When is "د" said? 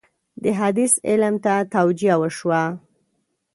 0.43-0.45